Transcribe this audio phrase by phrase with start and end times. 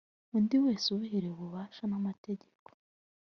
[0.35, 2.67] undi wese ubiherewe ububasha n amategeko